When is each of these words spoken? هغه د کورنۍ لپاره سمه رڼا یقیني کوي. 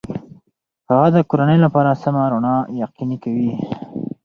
هغه 0.89 1.07
د 1.15 1.17
کورنۍ 1.29 1.57
لپاره 1.65 1.99
سمه 2.03 2.23
رڼا 2.31 2.55
یقیني 2.83 3.17
کوي. 3.23 3.51